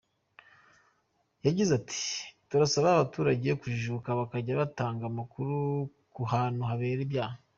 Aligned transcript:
Yagize 1.45 1.71
ati 1.79 2.01
“Turasaba 2.49 2.87
abaturage 2.91 3.49
kujijuka 3.61 4.09
bakajya 4.19 4.59
batanga 4.61 5.03
amakuru 5.07 5.55
ku 6.13 6.21
hantu 6.33 6.61
habera 6.69 7.01
ibyaha. 7.07 7.35